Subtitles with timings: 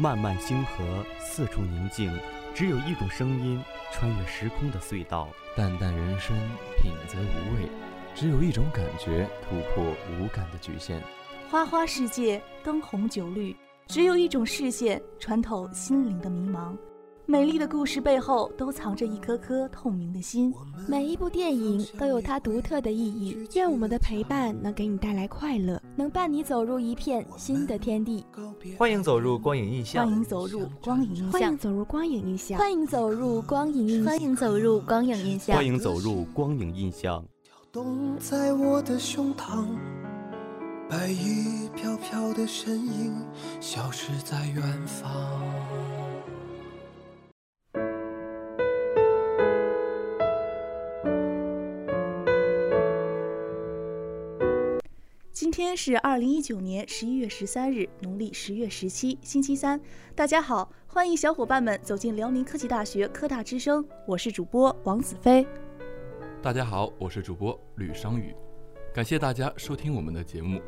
[0.00, 2.08] 漫漫星河，四处宁静，
[2.54, 3.60] 只有一种声音
[3.92, 5.28] 穿越时空的隧道。
[5.56, 6.36] 淡淡人生，
[6.80, 7.68] 品则无味，
[8.14, 11.02] 只有一种感觉突破无感的局限。
[11.50, 13.56] 花花世界，灯红酒绿，
[13.88, 16.76] 只有一种视线穿透心灵的迷茫。
[17.30, 20.50] 美丽的故事背后都藏着一颗颗透明的心。
[20.86, 23.46] 每一部电影都有它独特的意义。
[23.54, 28.24] 愿我们的陪伴能给你带来快乐，能伴你走入一片新的天地。
[28.78, 30.06] 欢迎走入光影印象。
[30.06, 31.30] 欢迎走入光影印象。
[31.30, 32.58] 欢迎走入光影印象。
[32.58, 34.08] 欢迎走入光影印象。
[34.08, 35.54] 欢迎走入光影印象。
[35.54, 37.22] 欢迎走入光影印象。
[37.44, 39.66] 跳动在我的胸膛，
[40.88, 43.22] 白衣飘飘的身影
[43.60, 45.12] 消失在远方。
[55.80, 59.80] 是二零一九年十一月十三日，农历十月十七，星期三。
[60.12, 65.46] 大家好，欢迎小伙伴们走进辽宁科技大学科大之声，我是主播王子飞。
[66.42, 68.34] 大家好，我是主播吕商宇，
[68.92, 70.60] 感谢大家收听我们的节目。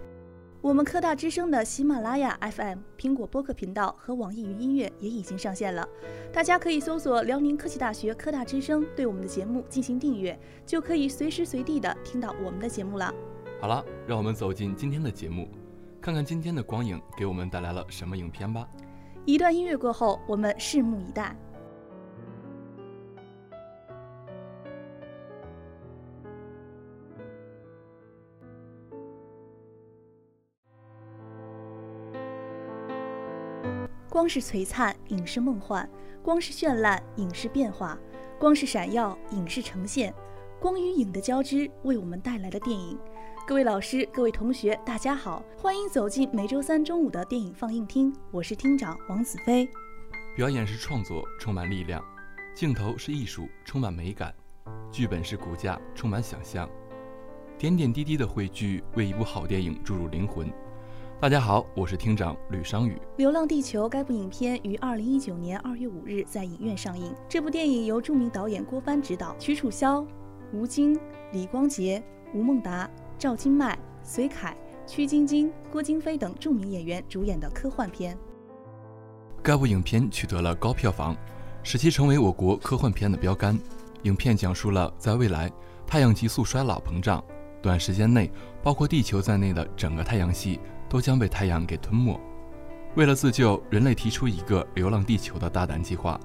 [0.61, 5.89] 我们科大之声的喜马拉雅 FM、苹果播客频道和网易云音乐也已经上线了，
[6.33, 13.13] 大家可以搜索辽宁科技大学科大之声，对我们的节目进行订阅，就可以随时随地的听到我们的节目了。
[13.61, 15.47] 好了，让我们走进今天的节目，
[16.01, 18.67] 看看今天的光影给我们带来了什么影片吧。
[19.27, 21.37] 一段音乐过后，我们拭目以待。
[34.09, 35.87] 光是璀璨，影视梦幻；
[36.23, 37.95] 光是绚烂，影视变化；
[38.39, 40.15] 光是闪耀，影视呈现。
[40.59, 42.99] 光与影的交织，为我们带来了电影。
[43.51, 48.15] 各位老师，各位同学，大家好，欢迎走进每周三中午的电影放映厅。
[48.31, 49.69] 我是厅长王子飞。
[50.37, 52.01] 表演是创作，充满力量；
[52.55, 54.31] 镜头是艺术，充满美感；
[54.93, 56.71] 剧本是骨架，充满想象。
[57.59, 60.49] 点点滴滴的汇聚，为一部好电影注入灵魂。
[61.21, 62.93] 大家好，我是厅长吕商宇。
[63.17, 67.13] 《流浪地球》该部影片于二零一九年二月五日在影院上映。
[67.29, 70.07] 这部电影由著名导演郭帆执导，曲楚萧、
[70.53, 70.97] 吴京、
[71.33, 72.01] 李光洁、
[72.33, 72.89] 吴孟达、
[73.21, 78.17] 赵今麦、隋凯、曲晶晶、郭京飞等著名演员主演的科幻片。
[79.43, 81.15] 该部影片取得了高票房，
[81.63, 83.59] 使其成为我国科幻片的标杆。
[84.05, 85.53] 影片讲述了在未来，
[85.87, 87.23] 太阳急速衰老膨胀，
[87.61, 88.33] 短时间内，
[88.63, 90.59] 包括地球在内的整个太阳系。
[90.89, 92.19] 都将被太阳给吞没。
[92.97, 96.19] 为了自救，人类提出一个流浪地球的大胆计划。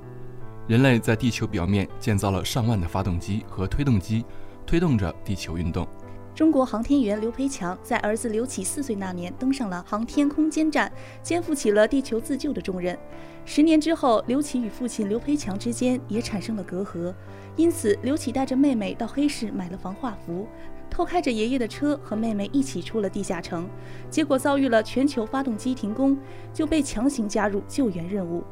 [0.65, 4.25] 人类在地球表面建造了上万的发动机和推动机，
[4.65, 5.87] 推动着地球运动。
[6.35, 10.91] 中国航天员刘培强在儿子刘启四岁那年登上了航天空间站，
[11.23, 12.97] 肩负起了地球自救的重任。
[13.45, 17.13] 十年之后，刘启与父亲刘培强之间也产生了隔阂，
[17.55, 20.45] 因此刘启带着妹妹到黑市买了防化服。
[20.89, 23.65] 偷开着爷爷的车，和妹妹一起出了地下城，
[24.09, 26.17] 结果遭遇了全球发动机停工，
[26.53, 28.43] 就被强行加入救援任务。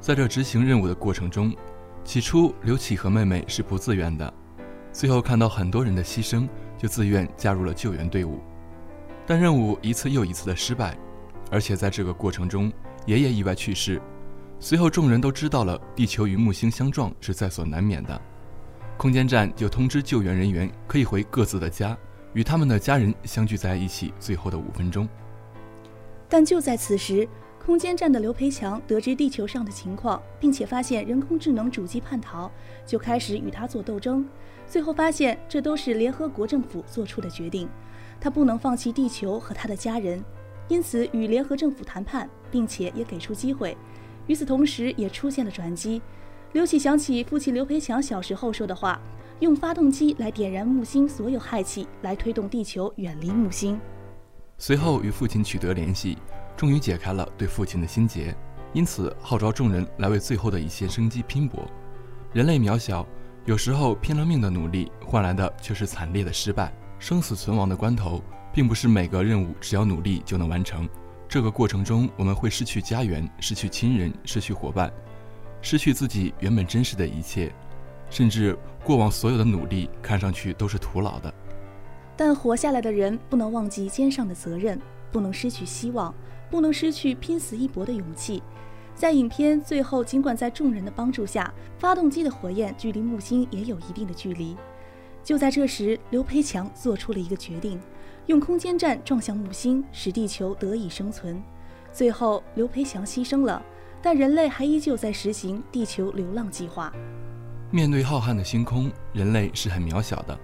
[0.00, 1.52] 在这执行任务的过程中，
[2.04, 4.32] 起初刘启和妹妹是不自愿的，
[4.98, 8.40] 最后看到很多人的牺牲，就自愿加入了救援队伍。
[9.24, 10.98] 但任务一次又一次的失败，
[11.52, 12.72] 而且在这个过程中，
[13.06, 14.02] 爷爷意外去世。
[14.58, 18.20] 随后众人都知道了，地球与木星相撞是在所难免的。
[18.96, 21.96] 空间站就通知救援人员可以回各自的家，
[22.32, 25.08] 与他们的家人相聚在一起最后的五分钟。
[26.28, 27.28] 但就在此时，
[27.64, 32.50] 空间站的刘培强得知地球上的情况，并且发现人工智能主机叛逃，
[32.84, 34.26] 就开始与他做斗争。
[34.68, 37.68] 最后发现这都是联合国政府做出的决定，
[38.20, 40.22] 他不能放弃地球和他的家人，
[40.68, 43.76] 因此与联合政府谈判，并且也给出机会。
[44.26, 46.02] 与此同时，也出现了转机。
[46.52, 49.00] 刘启想起父亲刘培强小时候说的话
[49.40, 53.80] ：“用发动机来点燃木星所有氦气，来推动地球远离木星。”
[54.58, 56.18] 随后与父亲取得联系，
[56.56, 58.34] 终于解开了对父亲的心结，
[58.74, 61.66] 因此号召众人来为最后的一线生机拼搏。
[62.34, 63.06] 人类渺小，
[63.48, 66.70] 有时候拼了命的努力换来的却是惨烈的失败。
[66.98, 68.22] 生死存亡的关头，
[68.52, 70.86] 并不是每个任务只要努力就能完成。
[71.26, 74.92] 这个过程中，我们会失去家园，失去亲人，失去伙伴。
[75.62, 77.50] 失去自己原本真实的一切，
[78.10, 78.54] 甚至
[78.84, 81.32] 过往所有的努力看上去都是徒劳的。
[82.18, 84.78] 但活下来的人不能忘记肩上的责任，
[85.10, 86.14] 不能失去希望，
[86.50, 88.42] 不能失去拼死一搏的勇气。
[88.98, 94.56] 在影片最后，尽管在众人的帮助下，发动机的火焰距离木星也有一定的距离。
[95.22, 97.80] 就在这时，刘培强做出了一个决定，
[98.26, 101.40] 用空间站撞向木星，使地球得以生存。
[101.92, 103.62] 最后刘培强牺牲了，
[104.02, 106.92] 但人类还依旧在实行地球流浪计划。
[107.70, 110.36] 面对浩瀚的星空，人类是很渺小的。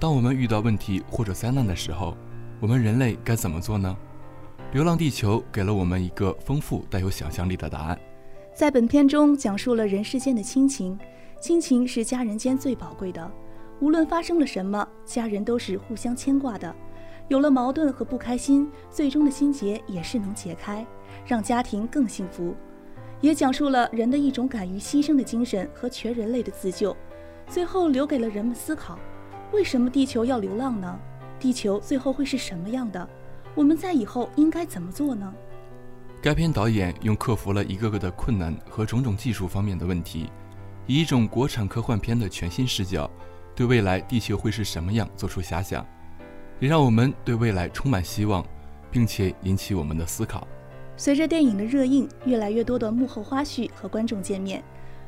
[0.00, 2.16] 当我们遇到问题或者灾难的时候，
[2.58, 3.96] 我们人类该怎么做呢？
[4.72, 8.00] 《流浪地球》给了我们一个丰富、带有想象力的答案。
[8.54, 10.98] 在本片中，讲述了人世间的亲情，
[11.42, 13.30] 亲情是家人间最宝贵的。
[13.80, 16.74] 无论发生了什么，家人都是互相牵挂的。
[17.28, 20.86] 有了矛盾和不开心，最终的心结也是能解开，
[21.26, 22.54] 让家庭更幸福。
[23.20, 26.96] 也讲述了人的一种敢于牺牲的精神和全人类的自救。
[27.46, 28.98] 最后留给了人们思考：
[29.52, 30.98] 为什么地球要流浪呢？
[31.38, 33.06] 地球最后会是什么样的？
[33.54, 35.32] 我们在以后应该怎么做呢？
[36.22, 40.30] 该片导演用克服了一个个的困难和种种技术方面的问题，
[40.86, 43.10] 以一种国产科幻片的全新视角，
[43.54, 45.84] 对未来地球会是什么样做出遐想，
[46.60, 48.44] 也让我们对未来充满希望，
[48.90, 50.46] 并且引起我们的思考。
[50.96, 54.62] 随着电影的热映，越来越多的幕后花絮和观众见面，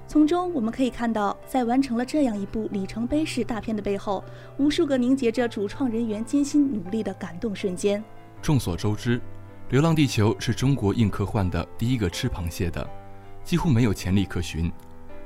[0.08, 4.24] 从中我们可以看到，在完成了这样一部里程碑式大片的背后，
[4.58, 8.02] 无数个凝结着主创人员艰辛努力的感动瞬间。
[8.44, 9.18] 众所周知，
[9.70, 12.86] 《流浪地球》是中国硬科幻的第一个吃螃蟹的，
[13.42, 14.70] 几乎没有潜力可循。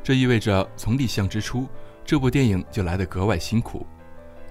[0.05, 1.67] 这意味着从立项之初，
[2.05, 3.85] 这部电影就来得格外辛苦。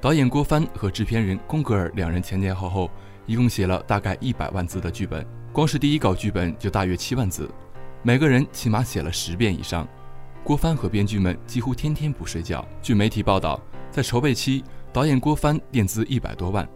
[0.01, 2.91] 导演郭帆和制片人宫格尔两人前前后后
[3.25, 7.49] 一共写了大概一百万字的剧本，光是第一稿剧本就大约七万字，
[8.03, 9.87] 每个人起码写了十遍以上。
[10.43, 12.67] 郭帆和编剧们几乎天天不睡觉。
[12.81, 13.57] 据媒体报道，
[13.89, 14.61] 在筹备期，
[14.91, 16.67] 导演郭帆垫资一百多万。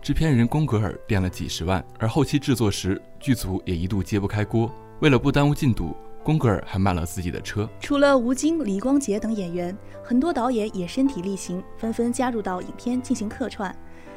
[0.00, 4.70] 制片人宫格尔垫了几十万，而后期制作时，剧组也一度揭不开锅。
[5.00, 7.68] 为了不耽误进度，宫格尔还卖了自己的车。
[7.80, 13.74] 除了吴京、李光洁等演员，很多导演也身体力行，纷纷加入到影片进行客串。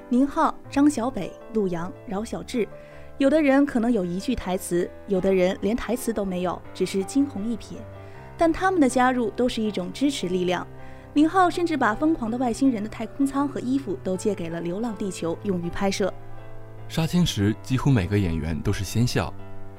[0.07, 2.67] 宁浩、张小北、陆阳、饶晓志，
[3.17, 7.75] 有的人可能有一句台词，有的人连台词都没有，只是惊鸿一瞥。
[8.37, 10.65] 但他们的加入都是一种支持力量。
[11.13, 16.11] 宁浩甚至把疯狂的外星人的太空舱和衣服都借给了《流浪地球》，用于拍摄。
[16.87, 19.33] 杀青时，几乎每个演员都是先笑，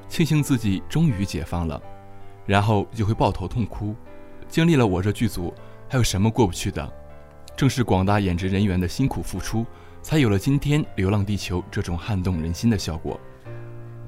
[0.07, 1.81] 庆幸自己终于解放了，
[2.45, 3.95] 然后就会抱头痛哭。
[4.47, 5.51] 经历了我这剧组，
[5.89, 6.93] 还有什么过不去的？
[7.57, 9.65] 正是广大演职人员的辛苦付出，
[10.03, 13.19] 才有了今天《流浪地球》这种撼动人心的效果。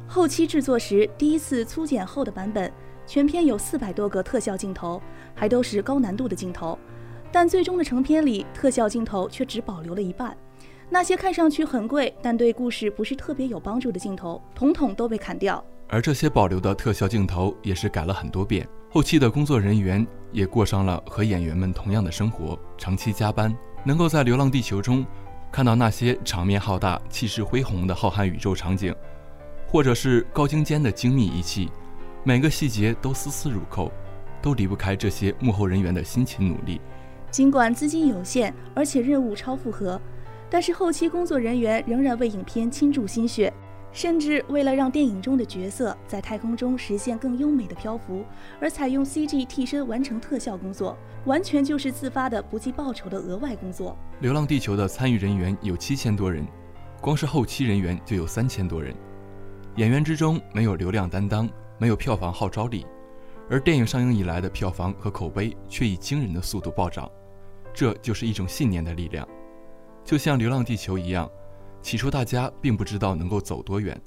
[0.08, 2.72] 后期制作时，第一次粗剪后的版本，
[3.08, 5.02] 全片有四百多个特效镜头，
[5.34, 6.78] 还都是高难度的镜头。
[7.32, 10.36] 但最终的成片里，特效镜头却只保留了一半。
[10.90, 15.64] 那些看上去很贵，但对故事不是特别有帮助的镜头，统统都被砍掉。
[15.88, 18.68] 而这些保留的特效镜头也是改了很多遍。
[18.90, 25.06] 后期的工作人员也过上了和演员们同样的生活，长期加班，能够在《流浪地球》中
[25.52, 28.96] 看到那些场面浩大、气势恢宏的浩瀚宇宙场景，
[29.68, 31.70] 或者是高精尖的精密仪器，
[32.24, 33.92] 每个细节都丝丝入扣，
[34.42, 36.80] 都离不开这些幕后人员的辛勤努力。
[37.36, 40.00] 尽管资金有限，而且任务超负荷，
[40.50, 43.52] 但是后期工作人员仍然为影片倾注心血，
[43.92, 48.24] 甚至为了让电影中的角色在太空中实现更优美的漂浮，
[48.62, 53.98] 而采用 CG 替身完成特效工作，完全就是自发的不计报酬的额外工作。
[54.22, 56.48] 《流浪地球》的参与人员有七千多人，
[57.02, 58.96] 光是后期人员就有三千多人。
[59.76, 62.86] 演员之中没有流量担当，没有票房号召力，
[63.50, 67.12] 而电影上映以来的票房和口碑却以惊人的速度暴涨。
[67.76, 69.28] 这就是一种信念的力量，
[70.06, 71.30] 就像《流浪地球》一样，
[71.82, 74.02] 起初大家并不知道能够走多远，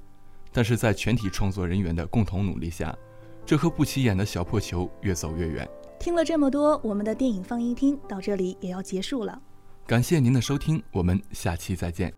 [0.51, 2.97] 但是在全体创作人员的共同努力下，
[3.45, 5.69] 这颗不起眼的小破球越走越远。
[6.01, 9.39] 听了这么多，我们的电影放映厅到这里也要结束了。
[9.87, 12.11] 感谢您的收听，我们下期再见。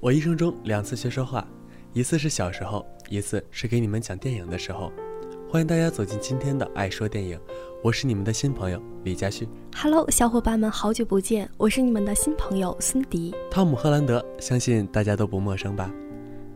[0.00, 1.44] 我一生中两次学说话，
[1.92, 4.92] 一次是小时候，一次是给你们讲电影的时候。
[5.50, 7.34] 欢迎大家走进今天的《爱说电影》，
[7.82, 9.48] 我是你们的新朋友李佳旭。
[9.74, 13.34] Hello，小伙伴们，好久不见，我是你们的新朋友孙迪。
[13.50, 15.90] 汤姆·赫兰德，相信大家都不陌生吧？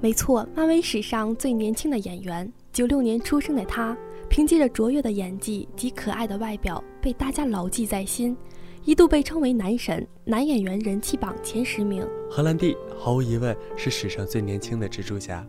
[0.03, 3.97] 没错，漫威史上最年轻的演员，九六年出生的他，
[4.29, 8.37] 凭借着卓越的演技及可爱的外表，被大家牢记在心，
[8.85, 12.07] 一度被称为男神，男演员人气榜前十名。
[12.31, 15.47] 荷兰弟毫无疑问是史上最年轻的蜘蛛侠。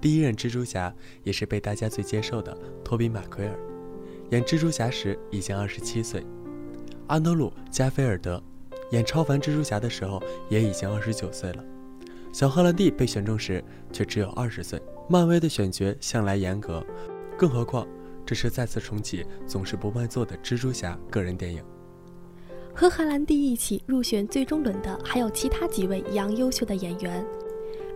[0.00, 0.92] 第一任蜘蛛侠
[1.22, 3.58] 也是被大家最接受的托比·马奎尔，
[4.30, 6.22] 演蜘蛛侠时已经二十七岁；
[7.06, 8.42] 安德鲁·加菲尔德
[8.92, 11.64] 演超凡蜘蛛侠的时候也已经二十九岁了。
[12.32, 14.80] 小荷兰弟被选中时却只有二十岁。
[15.08, 16.84] 漫威的选角向来严格，
[17.36, 17.84] 更何况
[18.24, 21.64] 这是再次重启总是不卖座的蜘蛛侠个人电影。
[22.72, 27.26] 和荷兰弟一起入选最终轮的还有其他几位一样优秀的演员，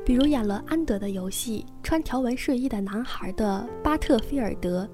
[0.05, 4.87] 比如演了《安德的游戏》穿条纹睡衣的男孩的巴特菲尔德，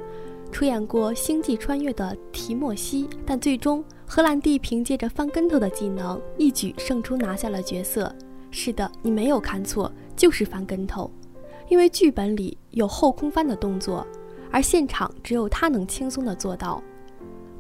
[0.53, 8.15] 出演过《星际穿越》的提莫西，但最终荷兰弟凭借着翻跟头的技能一举胜出拿下了角色。
[8.53, 11.11] 是的，你没有看错，就是翻跟头，
[11.69, 14.07] 因为剧本里有后空翻的动作，
[14.53, 16.81] 而现场只有他能轻松的做到。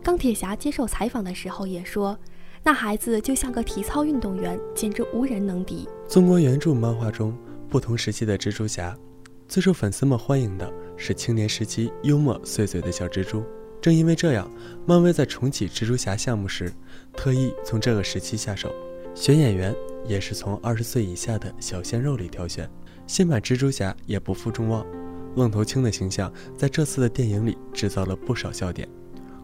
[0.04, 2.16] 钢铁侠接受采访的时候也说，
[2.62, 5.88] 那孩子就像个体操运动员，简直无人能敌。
[6.06, 7.34] 纵观原著漫画中
[7.70, 8.94] 不同时期的蜘蛛侠，
[9.48, 13.42] 最受粉丝们欢迎的是青年时期幽默碎嘴的小蜘蛛。
[13.80, 14.50] 正因为这样，
[14.86, 16.70] 漫威在重启蜘蛛侠项目时，
[17.16, 18.70] 特意从这个时期下手，
[19.14, 19.74] 选演员
[20.04, 22.68] 也是从二十岁以下的小鲜肉里挑选。
[23.06, 24.84] 新版蜘蛛侠也不负众望，
[25.34, 28.86] 愣头青的形象在这次的电影里制造了不少笑点。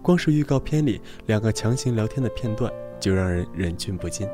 [0.02, 2.70] 光是预告片里两个强行聊天的片段，
[3.00, 4.29] 就让人忍俊不禁。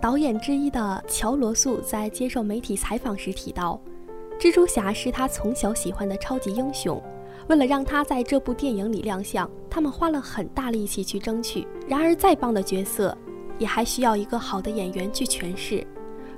[0.00, 3.80] 导演之一的乔罗素在接受媒体采访时提到，
[4.38, 7.02] 蜘蛛侠是他从小喜欢的超级英雄。
[7.48, 11.66] 为了让他在这部电影里亮相，他们花了很大力气去争取。
[11.86, 13.16] 然而，再棒的角色，
[13.58, 15.86] 也还需要一个好的演员去诠释。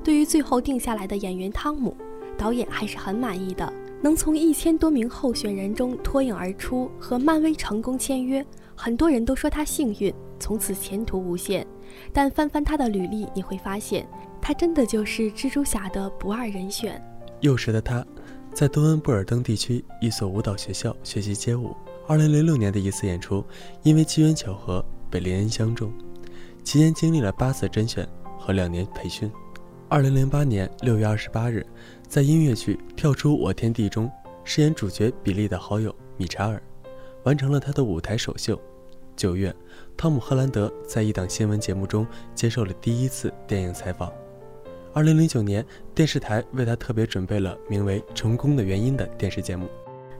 [0.05, 1.97] 对于最后定下来的演员汤姆，
[2.37, 3.73] 导演还是很满意的。
[4.01, 8.45] 能从一千多名候选人中脱颖而出，和漫威成功签约。
[8.77, 11.67] 很多人都说他幸运，从此前途无限。
[12.13, 14.07] 但翻翻他的履历，你会发现，
[14.41, 17.03] 他真的就是蜘蛛侠的不二人选。
[17.41, 18.05] 幼时的他，
[18.53, 21.75] 在多恩布尔登地区一所舞蹈学校学习街舞。
[22.07, 23.45] 二零零六年的一次演出，
[23.83, 25.93] 因为机缘巧合被林恩相中，
[26.65, 29.31] 期间经历了八次甄选和两年培训。
[29.89, 31.67] 二零零八年六月二十八日，
[32.07, 34.11] 在音乐剧《跳出我天地》中
[34.45, 36.63] 饰演主角比利的好友米查尔。
[37.25, 38.59] 完成了他的舞台首秀。
[39.19, 39.53] 九月，
[39.97, 42.07] 汤姆·赫兰德在一档新闻节目中
[42.37, 44.13] 接受了第一次电影采访。
[44.95, 49.67] 二零零九年，电视台为他特别准备了名为《成功的原因》的电视节目。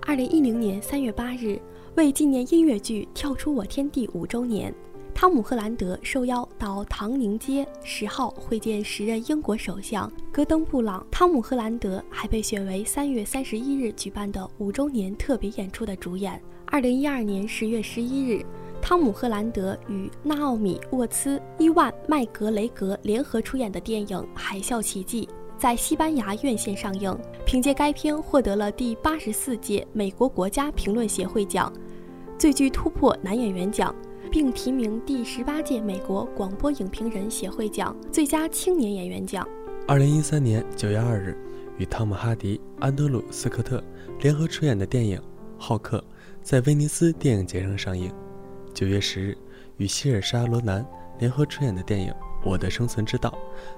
[0.03, 1.61] 二零一零年三月八日，
[1.95, 4.75] 为纪念音乐剧《跳出我天地》五周年，
[5.15, 11.07] 汤姆·赫兰德受邀到唐宁街十号会见时任英国首相戈登·布朗。
[11.09, 16.43] 汤姆·赫兰德还被选为三月三十一日举办的五周年特别演出的主演。
[16.71, 18.45] 二零一二年十月十一日，
[18.81, 25.27] 汤姆·赫兰德与纳奥米·沃茨、伊万·麦格雷格联合出演的电影《海啸奇迹》
[25.59, 31.73] 在西班牙院线上映，凭借该片获得了第八十四届美国国家评论协会奖
[32.39, 33.95] 最具突破男演员奖，
[34.31, 39.47] 并提名第十八届美国广播影评人协会奖最佳青年演员奖。
[39.87, 41.37] 二零一三年九月二日，
[41.77, 43.83] 与汤姆·哈迪、安德鲁·斯科特
[44.21, 45.19] 联合出演的电影
[45.59, 45.99] 《浩克》。
[46.41, 48.11] 在威尼斯电影节上上映。
[48.79, 49.37] 九月十日，
[49.79, 50.87] 与希尔莎·罗南
[51.19, 52.13] 联合出演的电影
[52.45, 53.29] 《我的生存之道》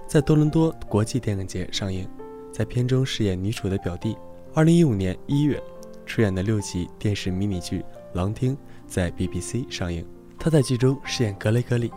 [0.07, 2.07] 在多伦多国际电影节上映，
[2.52, 4.14] 在片中饰演女主的表弟。
[4.52, 5.59] 二零一五年一月，
[6.04, 7.78] 出演的六集电视迷你剧
[8.12, 8.54] 《狼厅》
[8.87, 10.07] 在 BBC 上映，
[10.38, 11.90] 他在剧中饰演格雷格里。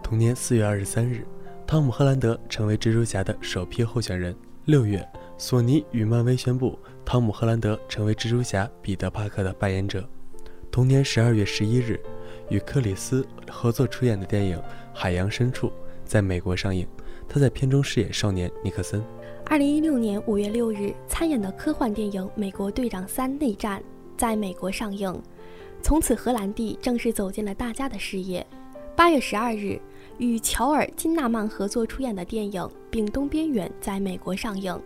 [0.00, 1.26] 同年四月二十三日，
[1.66, 4.32] 汤姆·赫兰德成为蜘蛛侠的首批候选人。
[4.66, 5.04] 六月，
[5.36, 6.78] 索尼与漫威宣布。
[7.04, 10.08] 汤姆·赫兰德成为蜘蛛侠彼得·帕克的扮演者。
[10.70, 12.00] 同年十二月十一日，
[12.52, 14.58] 与克里斯合作出演的电影
[14.92, 15.68] 《海洋深处》
[16.04, 16.86] 在美国上映，
[17.26, 19.02] 他在片中饰演少年尼克森。
[19.46, 23.80] 二零一六年五月六日，参演的科幻电影《美国队长三：内战》
[24.18, 25.18] 在美国上映，
[25.80, 28.46] 从此荷兰弟正式走进了大家的视野。
[28.94, 29.80] 八月十二日，
[30.18, 34.78] 与乔尔·金纳曼合作出演的电影《丙东边缘》在美国上映。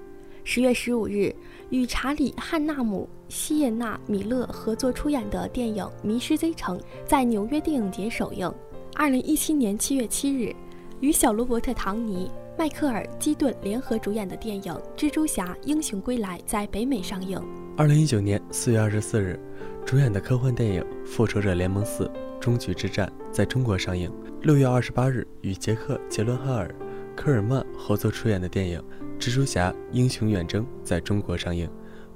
[0.48, 1.34] 十月十五日，
[1.70, 8.50] 与查理·汉纳姆、西耶纳·米勒合作出演的电影《迷失 Z 城》在纽约电影节首映。
[8.94, 10.54] 二零一七年七月七日，
[11.00, 17.42] 与小罗伯特·唐尼、迈克尔·基顿联合主演的电影《蜘蛛侠：英雄归来》在北美上映。
[17.76, 19.36] 二零一九年四月二十四日，
[19.84, 24.08] 主演的科幻电影《复仇者联盟四：终局之战》在中国上映。
[24.42, 26.72] 六月二十八日，与杰克·杰伦哈尔、
[27.16, 28.80] 科尔曼合作出演的电影。
[29.18, 31.68] 蜘蛛侠：英雄远征在中国上映，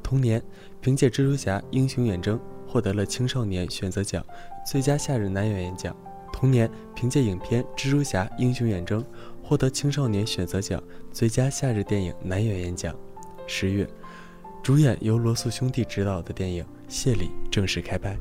[0.03, 0.43] 同年
[0.81, 2.39] 凭借《蜘蛛侠：英雄远征》
[2.69, 4.25] 获得了青少年选择奖
[4.67, 5.97] 最佳夏日男演员奖。
[6.33, 9.03] 同年凭借影片《蜘蛛侠：英雄远征》
[9.43, 12.95] 获得青少年选择奖最佳夏日电影男演员奖。
[13.47, 13.89] 十月，
[14.63, 18.17] 主演由罗素兄弟执导的电影《谢礼》正式开拍。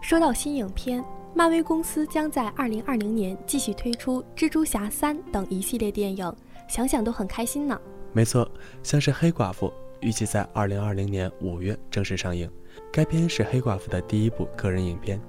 [0.00, 6.34] 说到新影片，漫威公司将在二零二零年继续推出《蜘蛛侠三》等一系列电影，
[6.68, 7.78] 想想都很开心呢。
[8.12, 8.46] 没错，
[8.82, 12.50] 像是黑寡妇预计在二零二零年五月正式上映。
[12.92, 15.20] 该片是黑寡妇的第一部个人影片，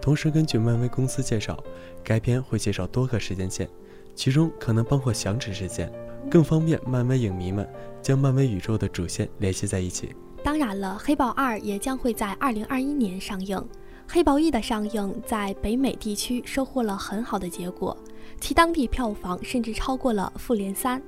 [0.00, 1.58] 同时根据漫威公司介绍，
[2.04, 3.68] 该片会介绍多个时间线，
[4.14, 5.92] 其中可能包括响指事件，
[6.30, 7.68] 更方便漫威影迷们
[8.00, 10.14] 将漫威宇宙的主线联系在一起。
[10.44, 13.56] 当然了，《黑豹二》也将会在二零二一年上映。
[14.08, 17.96] 《黑豹一》的上映在北美地区收获了很好的结果，
[18.40, 21.00] 其当地票房甚至超过了《复联三》。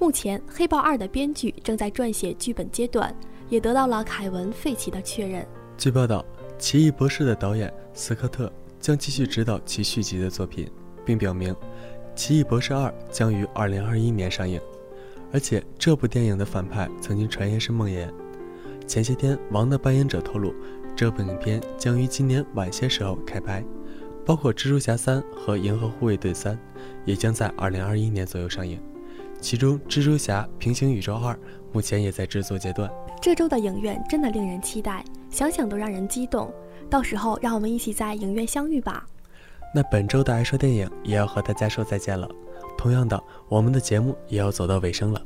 [0.00, 3.12] 目前，《黑豹二》的编剧正在撰写剧本阶段，
[3.48, 5.44] 也得到了凯文·费奇的确认。
[5.76, 6.24] 据报道，
[6.56, 10.70] 《奇异博士》的导演斯科特将继续执导其续集的作品，
[11.04, 11.52] 并表明，
[12.14, 14.60] 《奇异博士二》将于二零二一年上映。
[15.32, 18.08] 而且，这部电影的反派曾经传言是梦魇。
[18.86, 20.54] 前些天，王的扮演者透露，
[20.94, 23.64] 这部影片将于今年晚些时候开拍，
[24.24, 26.54] 包括《蜘蛛侠三》和《银河护卫队三》，
[27.04, 28.80] 也将在二零二一年左右上映。
[29.40, 31.34] 其中，《蜘蛛侠：平行宇宙二》
[31.72, 32.90] 目前也在制作阶段。
[33.20, 36.52] 这周的影院真的令人期待，想想都让人激动。
[36.90, 39.06] 到时候，让我们一起在影院相遇吧。
[39.74, 42.28] 那本周的爱说电影也要和大家说再见了。
[42.76, 45.22] 同样的，我们的节目也要走到尾声了。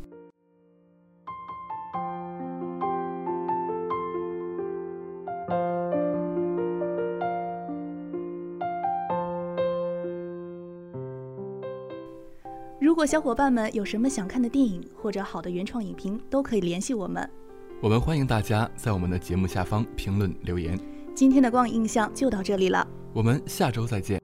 [13.02, 17.28] 果小伙伴们有什么想看的电影或者好的原创影评，都可以联系我们。
[17.80, 20.78] 我们欢迎大家在我们的节目下方评论留言。
[21.12, 24.22] 今天的光影印象就到这里了，我们下周再见。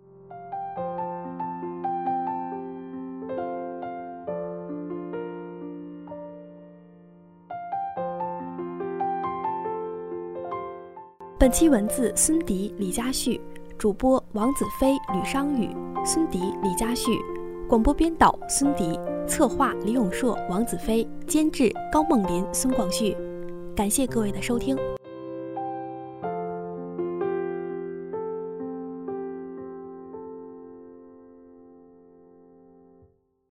[11.37, 13.41] 本期文字：孙迪、李佳旭，
[13.77, 15.69] 主播：王子飞、吕商宇，
[16.07, 17.11] 孙迪、李佳旭。
[17.69, 23.15] 广播编导孙迪，策划李永硕、王子飞，监制高梦林、孙广旭。
[23.77, 24.75] 感谢各位的收听。